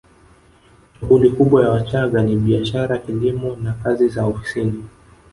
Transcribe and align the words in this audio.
Shughuli 0.99 1.29
kubwa 1.29 1.63
ya 1.63 1.69
Wachagga 1.69 2.23
ni 2.23 2.35
biashara 2.35 2.97
kilimo 2.97 3.55
na 3.55 3.73
kazi 3.73 4.07
za 4.09 4.25
ofisini 4.25 4.83